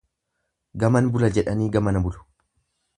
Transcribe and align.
Gaman 0.85 1.11
bula 1.17 1.31
jedhanii 1.37 1.71
gamana 1.77 2.05
bulu. 2.09 2.29